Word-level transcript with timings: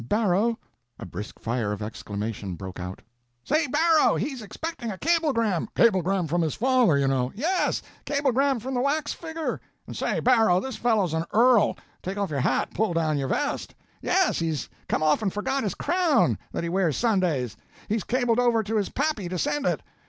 Barrow—" 0.03 0.57
A 0.97 1.05
brisk 1.05 1.39
fire 1.39 1.71
of 1.71 1.83
exclamations 1.83 2.57
broke 2.57 2.79
out— 2.79 3.03
"Say, 3.43 3.67
Barrow, 3.67 4.15
he's 4.15 4.41
expecting 4.41 4.89
a 4.89 4.97
cablegram!" 4.97 5.69
"Cablegram 5.75 6.25
from 6.25 6.41
his 6.41 6.55
father, 6.55 6.97
you 6.97 7.07
know!" 7.07 7.31
"Yes—cablegram 7.35 8.59
from 8.61 8.73
the 8.73 8.81
wax 8.81 9.13
figger!" 9.13 9.61
"And 9.85 9.95
say, 9.95 10.19
Barrow, 10.19 10.59
this 10.59 10.75
fellow's 10.75 11.13
an 11.13 11.25
earl—take 11.33 12.17
off 12.17 12.31
your 12.31 12.39
hat, 12.41 12.73
pull 12.73 12.95
down 12.95 13.19
your 13.19 13.27
vest!" 13.27 13.75
"Yes, 14.01 14.39
he's 14.39 14.69
come 14.89 15.03
off 15.03 15.21
and 15.21 15.31
forgot 15.31 15.61
his 15.61 15.75
crown, 15.75 16.39
that 16.51 16.63
he 16.63 16.69
wears 16.69 16.97
Sundays. 16.97 17.55
He's 17.87 18.03
cabled 18.03 18.39
over 18.39 18.63
to 18.63 18.77
his 18.77 18.89
pappy 18.89 19.29
to 19.29 19.37
send 19.37 19.67
it." 19.67 19.83